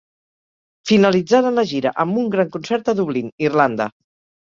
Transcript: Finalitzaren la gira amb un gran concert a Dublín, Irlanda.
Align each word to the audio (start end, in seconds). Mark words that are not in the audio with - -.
Finalitzaren 0.91 1.61
la 1.61 1.67
gira 1.73 1.93
amb 2.07 2.25
un 2.25 2.35
gran 2.39 2.53
concert 2.59 2.93
a 2.93 2.99
Dublín, 3.05 3.33
Irlanda. 3.51 3.93